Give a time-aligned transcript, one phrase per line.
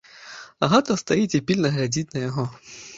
[0.69, 2.53] Агата стаіць і пільна глядзіць на яго.